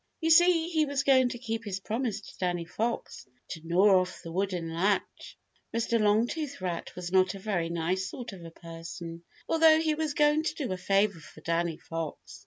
You 0.19 0.31
see, 0.31 0.67
he 0.69 0.87
was 0.87 1.03
going 1.03 1.29
to 1.29 1.37
keep 1.37 1.63
his 1.63 1.79
promise 1.79 2.21
to 2.21 2.37
Danny 2.39 2.65
Fox 2.65 3.27
to 3.49 3.61
gnaw 3.63 3.99
off 4.01 4.23
the 4.23 4.31
wooden 4.31 4.73
latch. 4.73 5.37
Mr. 5.75 6.01
Longtooth 6.01 6.59
Rat 6.59 6.95
was 6.95 7.11
not 7.11 7.35
a 7.35 7.39
very 7.39 7.69
nice 7.69 8.07
sort 8.09 8.33
of 8.33 8.43
a 8.43 8.49
person, 8.49 9.21
although 9.47 9.79
he 9.79 9.93
was 9.93 10.15
going 10.15 10.41
to 10.41 10.55
do 10.55 10.71
a 10.73 10.77
favor 10.77 11.19
for 11.19 11.41
Danny 11.41 11.77
Fox. 11.77 12.39